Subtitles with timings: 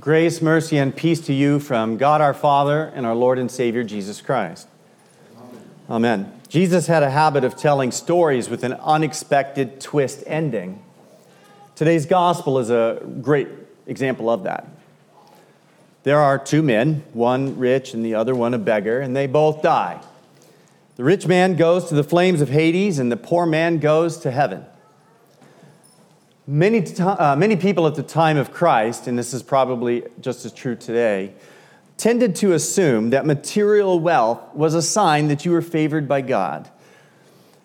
[0.00, 3.84] Grace, mercy, and peace to you from God our Father and our Lord and Savior
[3.84, 4.66] Jesus Christ.
[5.38, 5.62] Amen.
[5.88, 6.40] Amen.
[6.48, 10.82] Jesus had a habit of telling stories with an unexpected twist ending.
[11.76, 13.46] Today's gospel is a great
[13.86, 14.66] example of that.
[16.02, 19.62] There are two men, one rich and the other one a beggar, and they both
[19.62, 20.02] die.
[20.96, 24.32] The rich man goes to the flames of Hades, and the poor man goes to
[24.32, 24.64] heaven.
[26.46, 30.52] Many, uh, many people at the time of Christ, and this is probably just as
[30.52, 31.32] true today,
[31.96, 36.68] tended to assume that material wealth was a sign that you were favored by God.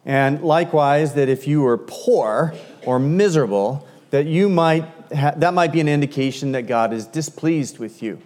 [0.06, 2.54] And likewise, that if you were poor
[2.86, 7.80] or miserable, that you might ha- that might be an indication that God is displeased
[7.80, 8.22] with you.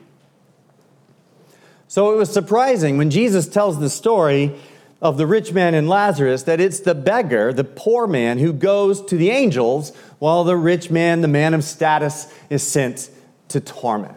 [1.87, 4.55] So it was surprising when Jesus tells the story
[5.03, 9.03] of the rich man and Lazarus that it's the beggar, the poor man, who goes
[9.03, 13.09] to the angels while the rich man, the man of status, is sent
[13.49, 14.15] to torment.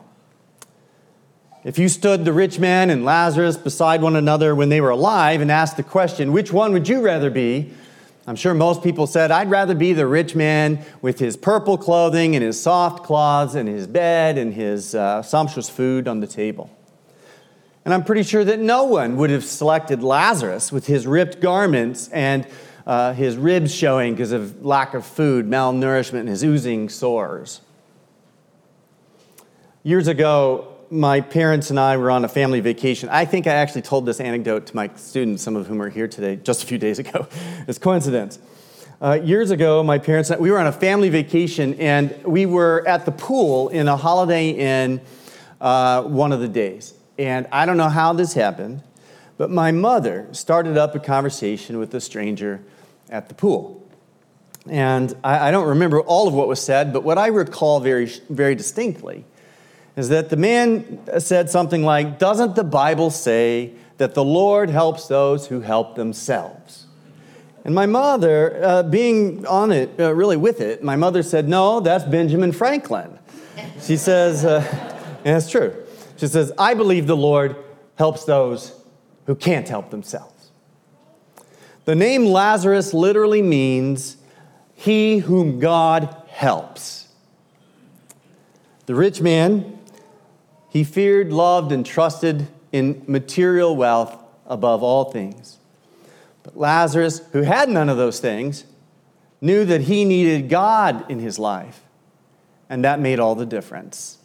[1.64, 5.40] If you stood the rich man and Lazarus beside one another when they were alive
[5.40, 7.72] and asked the question, which one would you rather be?
[8.28, 12.36] I'm sure most people said, I'd rather be the rich man with his purple clothing
[12.36, 16.70] and his soft cloths and his bed and his uh, sumptuous food on the table.
[17.86, 22.08] And I'm pretty sure that no one would have selected Lazarus with his ripped garments
[22.08, 22.44] and
[22.84, 27.60] uh, his ribs showing because of lack of food, malnourishment, and his oozing sores.
[29.84, 33.08] Years ago, my parents and I were on a family vacation.
[33.08, 36.08] I think I actually told this anecdote to my students, some of whom are here
[36.08, 37.28] today, just a few days ago.
[37.68, 38.40] it's coincidence.
[39.00, 43.04] Uh, years ago, my parents, we were on a family vacation, and we were at
[43.04, 45.00] the pool in a Holiday Inn
[45.60, 46.92] uh, one of the days.
[47.18, 48.82] And I don't know how this happened,
[49.38, 52.62] but my mother started up a conversation with a stranger
[53.08, 53.82] at the pool.
[54.68, 58.06] And I, I, don't remember all of what was said, but what I recall very,
[58.28, 59.24] very distinctly
[59.96, 65.06] is that the man said something like, Doesn't the Bible say that the Lord helps
[65.06, 66.86] those who help themselves?
[67.64, 71.80] And my mother, uh, being on it, uh, really with it, my mother said, No,
[71.80, 73.18] that's Benjamin Franklin.
[73.80, 74.64] She says, uh,
[75.24, 75.85] and it's true.
[76.16, 77.56] She says, I believe the Lord
[77.96, 78.80] helps those
[79.26, 80.50] who can't help themselves.
[81.84, 84.16] The name Lazarus literally means
[84.74, 87.08] he whom God helps.
[88.86, 89.78] The rich man,
[90.68, 94.16] he feared, loved, and trusted in material wealth
[94.46, 95.58] above all things.
[96.42, 98.64] But Lazarus, who had none of those things,
[99.40, 101.82] knew that he needed God in his life,
[102.68, 104.18] and that made all the difference.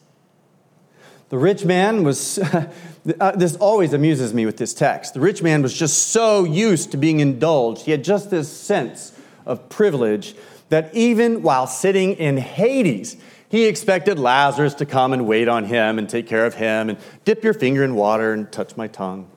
[1.32, 2.40] The rich man was,
[3.20, 5.14] uh, this always amuses me with this text.
[5.14, 7.86] The rich man was just so used to being indulged.
[7.86, 10.36] He had just this sense of privilege
[10.68, 13.16] that even while sitting in Hades,
[13.48, 16.98] he expected Lazarus to come and wait on him and take care of him and
[17.24, 19.32] dip your finger in water and touch my tongue.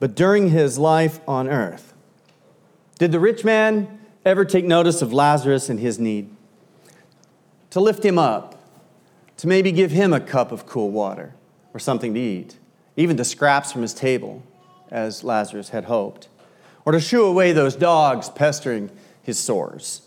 [0.00, 1.94] But during his life on earth,
[2.98, 6.30] did the rich man ever take notice of Lazarus and his need?
[7.70, 8.57] To lift him up,
[9.38, 11.34] to maybe give him a cup of cool water
[11.72, 12.56] or something to eat,
[12.96, 14.42] even the scraps from his table,
[14.90, 16.28] as Lazarus had hoped,
[16.84, 18.90] or to shoo away those dogs pestering
[19.22, 20.02] his sores.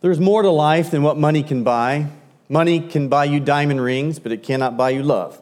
[0.00, 2.06] There's more to life than what money can buy.
[2.48, 5.40] Money can buy you diamond rings, but it cannot buy you love.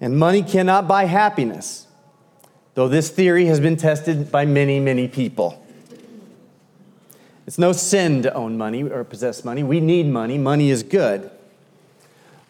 [0.00, 1.86] And money cannot buy happiness,
[2.74, 5.64] though this theory has been tested by many, many people.
[7.48, 9.62] It's no sin to own money or possess money.
[9.62, 11.30] We need money, money is good.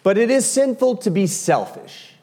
[0.02, 2.14] But it is sinful to be selfish.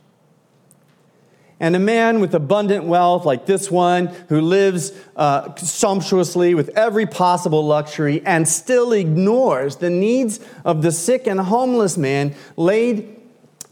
[1.58, 7.06] And a man with abundant wealth, like this one, who lives uh, sumptuously with every
[7.06, 13.16] possible luxury and still ignores the needs of the sick and homeless man laid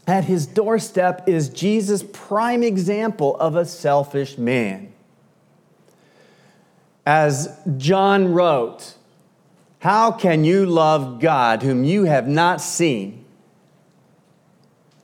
[0.06, 4.93] at his doorstep, is Jesus' prime example of a selfish man.
[7.06, 8.94] As John wrote,
[9.80, 13.24] How can you love God whom you have not seen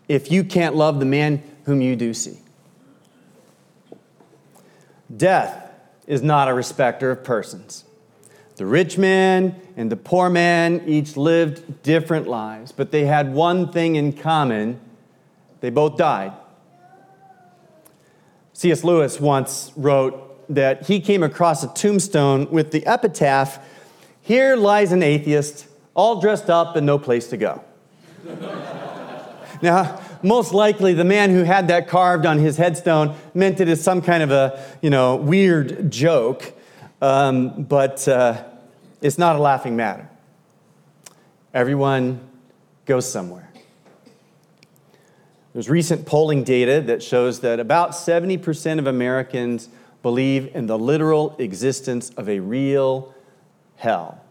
[0.08, 2.38] if you can't love the man whom you do see?
[5.14, 5.70] Death
[6.06, 7.84] is not a respecter of persons.
[8.56, 13.72] The rich man and the poor man each lived different lives, but they had one
[13.72, 14.80] thing in common
[15.60, 16.32] they both died.
[18.52, 18.84] C.S.
[18.84, 23.58] Lewis once wrote, that he came across a tombstone with the epitaph
[24.22, 27.64] Here lies an atheist, all dressed up and no place to go.
[29.62, 33.82] now, most likely the man who had that carved on his headstone meant it as
[33.82, 36.52] some kind of a you know weird joke
[37.00, 38.44] um, but uh,
[39.00, 40.10] it's not a laughing matter
[41.52, 42.20] Everyone
[42.86, 43.48] goes somewhere.
[45.52, 49.68] There's recent polling data that shows that about 70% of Americans
[50.02, 53.14] believe in the literal existence of a real
[53.76, 54.22] hell.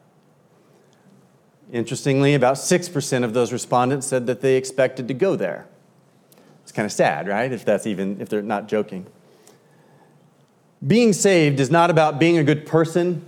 [1.71, 5.67] Interestingly, about 6% of those respondents said that they expected to go there.
[6.63, 7.51] It's kind of sad, right?
[7.51, 9.05] If that's even if they're not joking.
[10.85, 13.25] Being saved is not about being a good person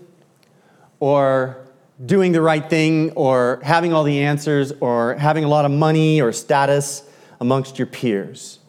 [0.99, 1.57] or
[2.03, 6.21] doing the right thing or having all the answers or having a lot of money
[6.21, 7.03] or status
[7.39, 8.59] amongst your peers.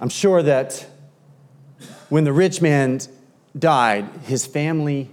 [0.00, 0.86] I'm sure that
[2.08, 3.00] when the rich man
[3.58, 5.10] died, his family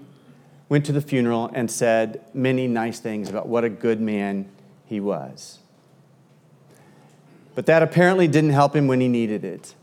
[0.69, 4.49] went to the funeral and said many nice things about what a good man
[4.85, 5.59] he was.
[7.53, 9.75] But that apparently didn't help him when he needed it.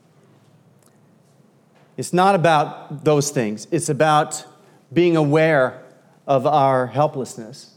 [1.96, 4.44] It's not about those things, it's about
[4.92, 5.82] being aware
[6.26, 7.74] of our helplessness.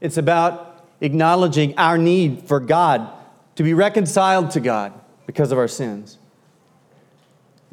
[0.00, 3.08] It's about acknowledging our need for God
[3.56, 4.92] to be reconciled to God
[5.26, 6.18] because of our sins.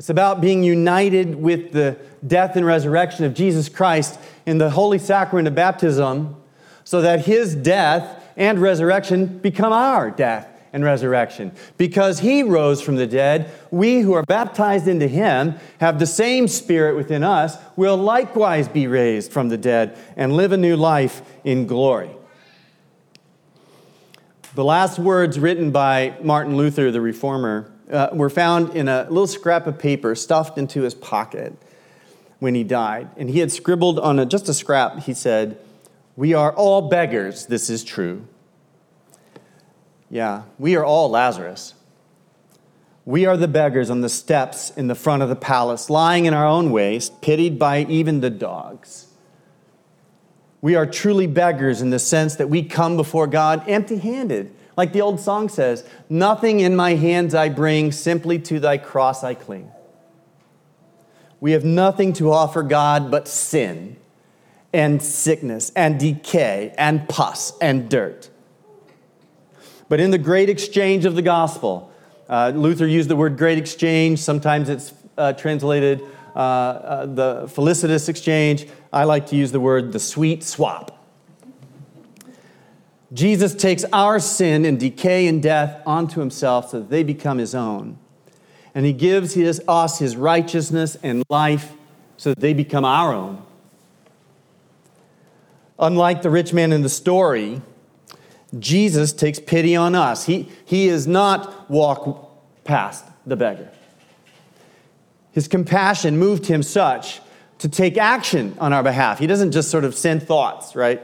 [0.01, 1.95] It's about being united with the
[2.25, 6.37] death and resurrection of Jesus Christ in the holy sacrament of baptism
[6.83, 11.51] so that his death and resurrection become our death and resurrection.
[11.77, 16.47] Because he rose from the dead, we who are baptized into him have the same
[16.47, 21.21] spirit within us, will likewise be raised from the dead and live a new life
[21.43, 22.09] in glory.
[24.55, 29.27] The last words written by Martin Luther, the reformer, uh, were found in a little
[29.27, 31.53] scrap of paper stuffed into his pocket
[32.39, 33.09] when he died.
[33.17, 35.57] And he had scribbled on a, just a scrap, he said,
[36.15, 38.27] We are all beggars, this is true.
[40.09, 41.73] Yeah, we are all Lazarus.
[43.05, 46.33] We are the beggars on the steps in the front of the palace, lying in
[46.33, 49.07] our own waste, pitied by even the dogs.
[50.61, 54.53] We are truly beggars in the sense that we come before God empty handed.
[54.77, 59.23] Like the old song says, Nothing in my hands I bring, simply to thy cross
[59.23, 59.71] I cling.
[61.39, 63.97] We have nothing to offer God but sin
[64.73, 68.29] and sickness and decay and pus and dirt.
[69.89, 71.91] But in the great exchange of the gospel,
[72.29, 74.19] uh, Luther used the word great exchange.
[74.19, 76.01] Sometimes it's uh, translated
[76.33, 78.67] uh, uh the felicitous exchange.
[78.93, 81.00] I like to use the word the sweet swap.
[83.13, 87.53] Jesus takes our sin and decay and death onto himself so that they become his
[87.53, 87.97] own.
[88.73, 91.73] And he gives his, us his righteousness and life
[92.15, 93.43] so that they become our own.
[95.77, 97.61] Unlike the rich man in the story,
[98.57, 100.25] Jesus takes pity on us.
[100.25, 102.31] He, he is not walk
[102.63, 103.69] past the beggar.
[105.31, 107.19] His compassion moved him such
[107.59, 109.19] to take action on our behalf.
[109.19, 111.01] He doesn't just sort of send thoughts, right?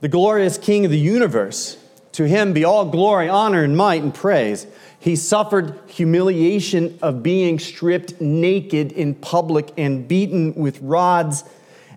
[0.00, 1.78] The glorious King of the universe.
[2.12, 4.66] To him be all glory, honor, and might and praise.
[4.98, 11.44] He suffered humiliation of being stripped naked in public and beaten with rods,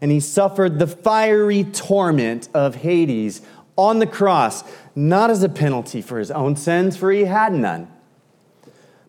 [0.02, 3.42] and he suffered the fiery torment of Hades
[3.78, 4.64] on the cross,
[4.94, 7.88] not as a penalty for his own sins, for he had none,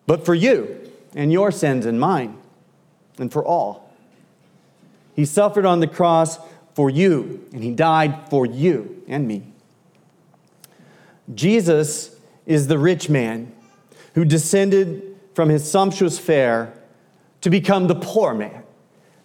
[0.07, 2.37] but for you and your sins and mine,
[3.17, 3.93] and for all.
[5.13, 6.39] He suffered on the cross
[6.73, 9.43] for you, and he died for you and me.
[11.33, 13.51] Jesus is the rich man
[14.15, 16.73] who descended from his sumptuous fare
[17.41, 18.63] to become the poor man,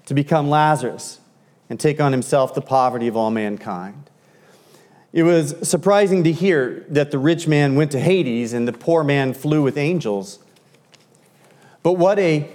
[0.06, 1.20] to become Lazarus,
[1.68, 4.10] and take on himself the poverty of all mankind.
[5.12, 9.02] It was surprising to hear that the rich man went to Hades and the poor
[9.02, 10.38] man flew with angels.
[11.82, 12.50] But what a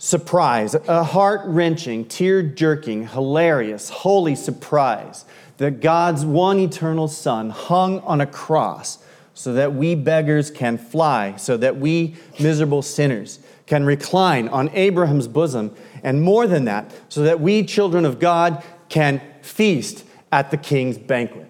[0.00, 5.26] surprise, a heart wrenching, tear jerking, hilarious, holy surprise
[5.58, 8.98] that God's one eternal Son hung on a cross
[9.34, 15.28] so that we beggars can fly, so that we miserable sinners can recline on Abraham's
[15.28, 20.56] bosom, and more than that, so that we children of God can feast at the
[20.56, 21.46] king's banquet.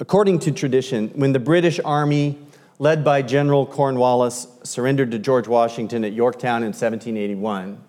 [0.00, 2.36] According to tradition, when the British Army
[2.78, 7.82] led by General Cornwallis, surrendered to George Washington at Yorktown in 1781.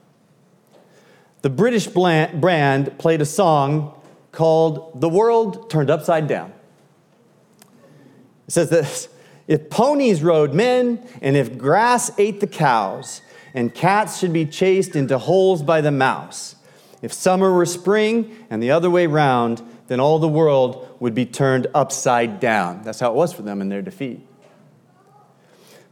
[1.42, 3.94] The British band played a song
[4.32, 6.54] called The World Turned Upside Down.
[8.48, 9.08] It says this
[9.48, 13.22] If ponies rode men, and if grass ate the cows,
[13.54, 16.56] and cats should be chased into holes by the mouse,
[17.02, 21.26] if summer were spring and the other way round, then all the world would be
[21.26, 22.84] turned upside down.
[22.84, 24.29] That's how it was for them in their defeat.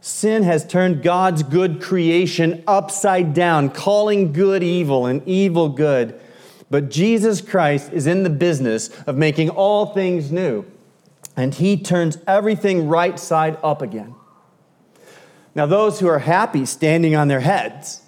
[0.08, 6.18] Sin has turned God's good creation upside down, calling good evil and evil good.
[6.70, 10.64] But Jesus Christ is in the business of making all things new,
[11.36, 14.14] and he turns everything right side up again.
[15.54, 18.00] Now, those who are happy standing on their heads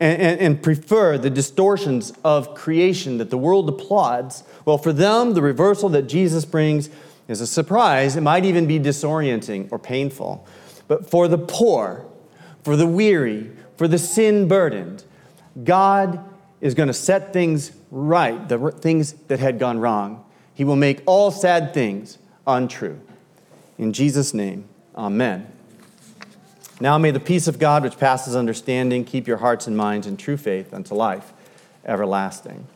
[0.00, 5.34] and, and, and, prefer the distortions of creation that the world applauds, well, for them,
[5.34, 6.88] the reversal that Jesus brings
[7.28, 8.16] is a surprise.
[8.16, 10.46] It might even be disorienting or painful.
[10.88, 12.06] But for the poor,
[12.62, 15.04] for the weary, for the sin burdened,
[15.62, 16.22] God
[16.60, 20.24] is going to set things right, the things that had gone wrong.
[20.54, 23.00] He will make all sad things untrue.
[23.78, 24.64] In Jesus' name,
[24.96, 25.50] amen.
[26.80, 30.16] Now may the peace of God, which passes understanding, keep your hearts and minds in
[30.16, 31.32] true faith unto life
[31.84, 32.66] everlasting.